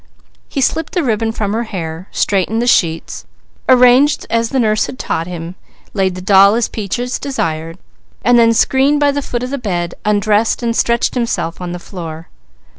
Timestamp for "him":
5.27-5.53